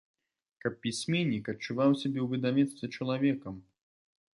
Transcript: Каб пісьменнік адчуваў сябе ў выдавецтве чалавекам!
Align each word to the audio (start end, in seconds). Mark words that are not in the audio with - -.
Каб 0.65 0.73
пісьменнік 0.85 1.53
адчуваў 1.55 1.91
сябе 2.01 2.19
ў 2.25 2.29
выдавецтве 2.35 2.85
чалавекам! 2.97 3.65